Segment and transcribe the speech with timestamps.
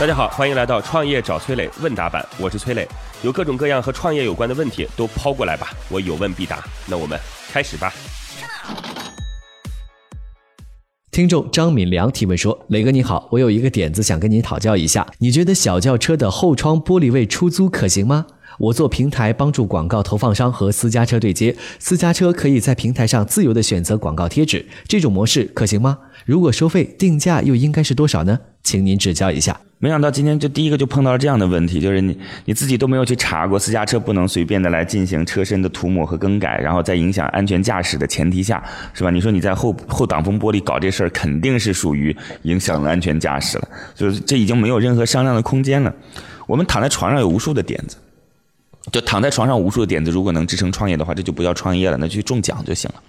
[0.00, 2.88] 大家好，欢迎来到创业找崔磊问答版，我是崔磊，
[3.22, 6.64] 有各种各样和创业有关的问题都抛过来吧，我有问必答。
[6.86, 7.20] 那我们
[7.52, 7.92] 开始吧。
[11.10, 18.24] 听众张敏良提问说：“磊哥你好，我有一个点子想跟您讨教一下，你觉得小轿车的后窗玻璃位出租可行吗？
[18.58, 25.98] 我做平台帮助广告投放商和私家车对接，私家车可以在平台上自由的选择广告贴纸，这种模式可行吗？
[26.24, 28.38] 如果收费定价又应该是多少呢？
[28.62, 38.62] 请您指教一下。”没想到今天就第一个就碰到了这样的问题，就是你你自己都没有去查过私家车不能随便的来进行车身的涂抹和更改，然后在影响安全驾驶的前提下，
[38.92, 39.08] 是吧？
[39.08, 45.90] 你说你在后后挡风玻璃搞这事儿，肯定是属于影响了安全驾驶了，就是这已经没有任何商量的空间了。
[46.46, 47.96] 我们躺在床上有无数的点子，
[48.92, 53.02] 就躺在床上无数的点子，如果能支撑创业的话，这就不叫创业了，那就去中奖就行了。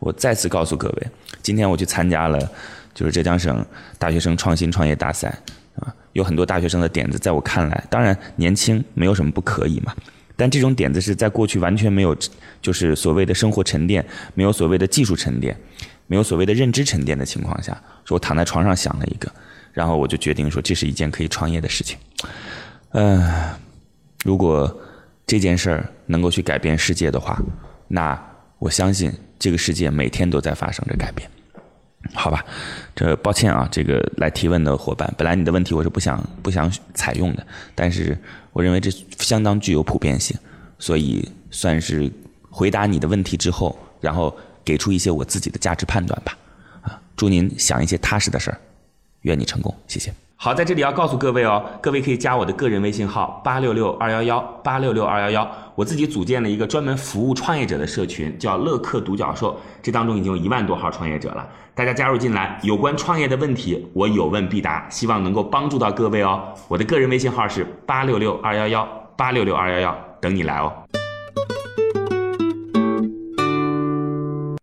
[0.00, 1.06] 我再次告诉各位，
[1.42, 2.40] 今天我去参加了
[2.92, 3.64] 就是浙江省
[4.00, 5.32] 大学生创新创业大赛。
[6.12, 9.94] 有很多大学生的点子，在我看来，当然年轻没有什么不可以嘛。
[10.34, 12.16] 但这种点子是在过去完全没有，
[12.60, 15.56] 就是所谓的生活沉淀，没有所谓的技术沉淀，
[16.06, 17.72] 没有所谓的认知沉淀的情况下，
[18.04, 19.30] 说我躺在床上想了一个，
[19.72, 21.98] 然后我就决定说这是一件可以创业的事情。
[22.92, 23.22] 嗯，
[24.24, 24.80] 如果
[25.26, 27.40] 这件事儿能够去改变世界的话，
[27.88, 28.20] 那
[28.58, 31.30] 我相信这个世界每天都在发生着改变。
[32.14, 32.44] 好吧，
[32.94, 38.18] 这抱歉啊，这个来提问的伙伴，本来你的问题我是不想不想采用的，但是
[38.52, 40.36] 我认为这相当具有普遍性，
[40.78, 42.10] 所以算是
[42.50, 46.36] 回答你的问题之后，然后给出一些我自己的价值判断吧。
[46.82, 48.58] 啊，祝您想一些踏实的事儿，
[49.22, 50.12] 愿你成功，谢谢。
[50.44, 66.42] 好，在这里要告诉各位哦，各位可以加我的个人微信号八六六二幺幺八六六二幺幺，我自己组建了一个专门服务创业者的社群，叫乐客独角兽，这当中已经有一万多号创业者了，大家加入进来，有关创业的问题，我有问必答，希望能够帮助到各位哦。
[66.66, 68.84] 我的个人微信号是八六六二幺幺
[69.16, 70.72] 八六六二幺幺，等你来哦。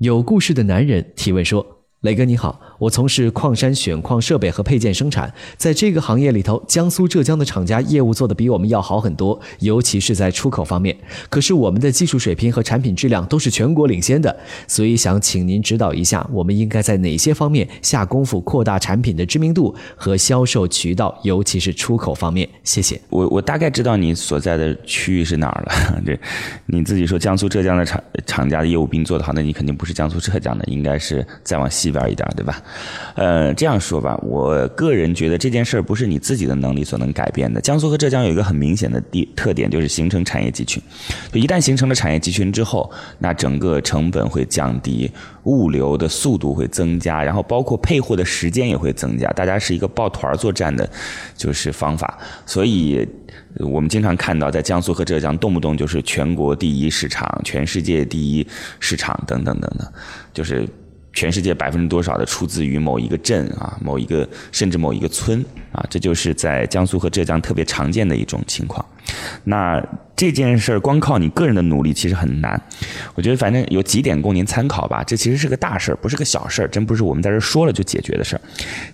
[0.00, 1.64] 有故事的男人提问说。
[2.02, 10.96] 磊哥你好，我从事矿山选矿设备和配件生产，在这个行业里头，江苏、浙江的厂家业务做得比我们要好很多，尤其是在出口方面。
[11.28, 14.34] 可是我们的技术水平和产品质量都是全国领先的，
[14.68, 22.48] 所以想请您指导一下，我们应该在哪些方面下功夫扩大产品的知名度和销售渠道，尤其是出口方面。
[22.62, 23.00] 谢谢。
[23.10, 26.00] 我我大概知道你所在的区域是哪儿了。
[26.06, 26.16] 对，
[26.66, 31.88] 你自己说江苏、浙江的厂厂家的业务并做得好，那你肯定不是江苏、浙江的，应该是再往西。
[31.90, 32.62] 边一点，对吧？
[33.14, 37.60] 呃，这样说吧，我个人觉得这件事儿不是你自己的能力所能改变的。
[37.60, 40.82] 江苏和浙江有一个很明显的地特点，就是形成产业集群。
[41.32, 45.10] 就一旦形成了产业集群之后，那整个成本会降低，
[45.44, 49.28] 物流的速度会增加，然后包括配货的时间也会增加。
[49.30, 50.88] 大家是一个抱团作战的，
[51.36, 52.18] 就是方法。
[52.46, 53.06] 所以
[53.58, 58.46] 我们经常看到，在江苏和浙江，动不动就是全国第一市场、全世界第一
[58.78, 59.92] 市场等等等等，
[60.32, 60.68] 就是。
[61.12, 68.84] 全世界百分之多少的出自于某一个镇啊，某一个甚至某一个村啊，这就是在江苏和浙江特别常见的一种情况。
[69.44, 69.82] 那
[70.16, 72.60] 这件事儿光靠你个人的努力其实很难。
[73.14, 75.02] 我觉得反正有几点供您参考吧。
[75.04, 78.40] 这其实是个大事儿，不是个小事儿，真不是我们在这说了就解决的事儿。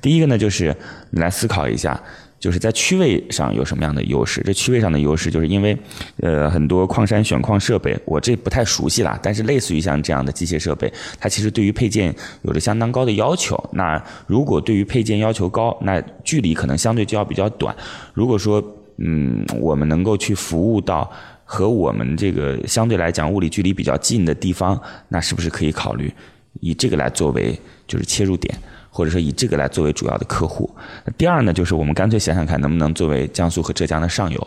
[0.00, 0.74] 第一个呢，就是
[1.10, 2.00] 你来思考一下。
[2.42, 4.42] 就是在区位上有什么样的优势？
[4.44, 5.78] 这区位上的优势，就是因为，
[6.16, 9.16] 呃，很多矿山选矿设备，我这不太熟悉啦。
[9.22, 12.12] 但是类似于像这样的机械设备，它其实对于配件
[12.42, 13.56] 有着相当高的要求。
[13.74, 17.72] 那如果对于配件要求高，那距离可能相对就要比较短。
[18.12, 18.60] 如果说，
[18.98, 21.10] 嗯，我们能够去服务到
[21.44, 26.12] 和我们这个相对来讲物理距离比较近的地方，那是不是可以考虑
[26.60, 28.54] 以这个来作为就是切入点？
[28.94, 30.70] 或者说以这个来作为主要的客户。
[31.16, 34.46] 第二呢，就是我们干脆想想看，能不能作为江苏和浙江的上游，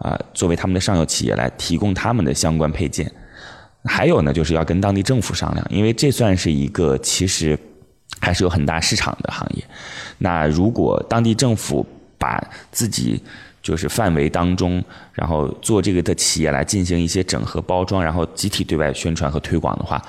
[0.00, 3.08] 啊，作为他们的上游企业来提供他们的相关配件。
[3.84, 7.56] 还有呢，就是要跟当地政府商量，因为这算是一个其实
[8.20, 9.62] 还是有很大市场的行业。
[10.18, 11.86] 那如果当地政府
[12.18, 13.22] 把自己
[13.66, 14.80] 就是范围当中，
[15.12, 20.00] 然后做这个的企业来进行一些整合包装，然后集体对外宣传和推广的话，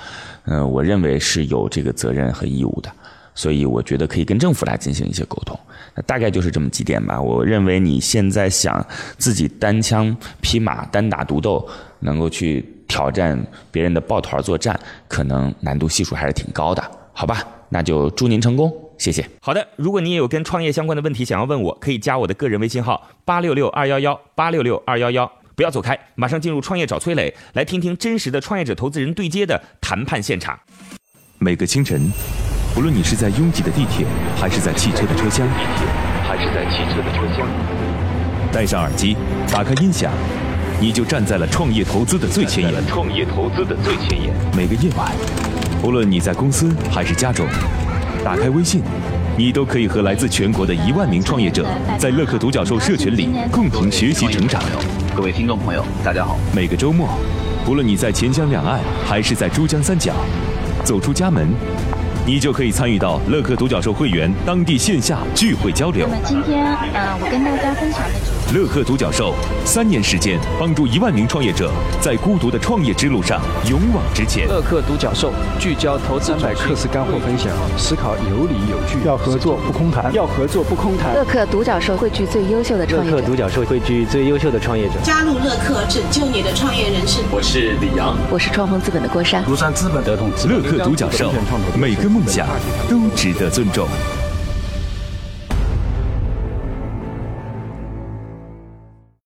[0.44, 2.88] 嗯，我认为是有这个责任和义务的。
[3.34, 5.58] 所以我觉得可以跟政府来进行一些沟通，
[5.96, 7.20] 那大概就是这么几点吧。
[7.20, 8.84] 我认为你现在想
[9.16, 11.68] 自己单枪匹马、单打独斗，
[11.98, 13.36] 能够去挑战
[13.72, 14.78] 别人的抱团作战，
[15.08, 16.80] 可能难度系数还是挺高的，
[17.12, 17.44] 好吧？
[17.70, 19.26] 那就祝您成功，谢谢。
[19.40, 30.58] 好的，如果你也有跟创业相关的问题想要问我，可以加我的个人微信号八六六二幺幺八六六二幺幺，不要走开，马上进入创业找崔磊，来听听真实的创业者投资人对接的谈判现场。
[31.38, 32.10] 每个清晨。
[32.74, 34.06] 不论你是在拥挤的地铁，
[34.36, 35.48] 还是在汽车的车厢，
[36.22, 37.48] 还是在汽车的车厢？
[38.52, 39.16] 戴上耳机，
[39.50, 40.12] 打开音响，
[40.78, 42.86] 你就站在了创业投资的最前沿。
[42.86, 44.32] 创业投资的最前沿。
[44.56, 45.10] 每个夜晚，
[45.82, 47.46] 无论你在公司还是家中，
[48.28, 48.82] 打开微信，
[49.38, 51.66] 你都可以和来自全国的一万名创业者，
[51.98, 54.62] 在乐客独角兽社群里共同学习成长。
[55.16, 56.38] 各位听众朋友，大家好。
[56.54, 57.08] 每个周末，
[57.66, 60.12] 无论你在钱江两岸还是在珠江三角，
[60.84, 61.48] 走出家门。
[62.26, 66.06] 你就可以参与到乐客独角兽会员当地线下聚会交流。
[66.06, 68.37] 那么今天，呃，我跟大家分享的主题。
[68.54, 69.34] 乐客独角兽
[69.66, 74.48] 三年时间，帮助一万名创业者在孤独的创业之路上勇往直前。
[74.48, 81.14] 乐客独角兽聚焦投资百课时干货分享，思考有理有据，要合作不空谈，要合作不空谈。
[81.14, 83.16] 乐客独角兽汇聚最优秀的创业者。
[83.16, 84.94] 乐客独角兽汇聚最优秀的创业者。
[85.02, 87.22] 加入乐客，拯救你的创业人生。
[87.30, 89.44] 我是李阳，我是创丰资本的郭珊。
[89.44, 90.30] 庐山资本德同。
[90.48, 91.30] 乐客独角兽，
[91.76, 92.46] 每个梦想
[92.88, 93.86] 都值得尊重。